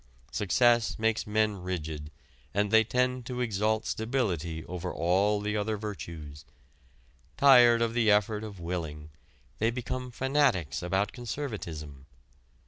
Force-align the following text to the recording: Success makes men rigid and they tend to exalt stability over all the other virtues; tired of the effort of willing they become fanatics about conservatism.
Success 0.31 0.97
makes 0.97 1.27
men 1.27 1.57
rigid 1.57 2.09
and 2.55 2.71
they 2.71 2.83
tend 2.83 3.23
to 3.27 3.39
exalt 3.39 3.85
stability 3.85 4.65
over 4.65 4.91
all 4.91 5.39
the 5.39 5.55
other 5.55 5.77
virtues; 5.77 6.43
tired 7.37 7.83
of 7.83 7.93
the 7.93 8.09
effort 8.09 8.43
of 8.43 8.59
willing 8.59 9.11
they 9.59 9.69
become 9.69 10.09
fanatics 10.09 10.81
about 10.81 11.11
conservatism. 11.11 12.07